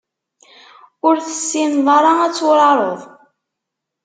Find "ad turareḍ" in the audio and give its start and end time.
2.25-3.01